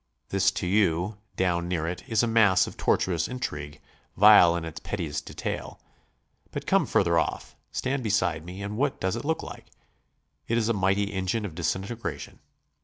This 0.29 0.49
to 0.53 0.65
you, 0.65 1.19
down 1.35 1.67
near 1.67 1.85
it, 1.87 2.03
is 2.09 2.23
a 2.23 2.27
mass 2.27 2.65
of 2.65 2.75
tortuous 2.75 3.27
intrigue; 3.27 3.79
vile 4.17 4.55
in 4.55 4.65
its 4.65 4.79
pettiest 4.79 5.27
detail. 5.27 5.79
But 6.49 6.65
come 6.65 6.87
further 6.87 7.19
off; 7.19 7.55
stand 7.71 8.01
beside 8.03 8.43
me, 8.43 8.63
and 8.63 8.77
what 8.77 8.99
does 8.99 9.15
it 9.15 9.25
look 9.25 9.43
like? 9.43 9.65
It 10.47 10.57
is 10.57 10.67
a 10.69 10.73
mighty 10.73 11.13
engine 11.13 11.45
of 11.45 11.53
disintegration. 11.53 12.39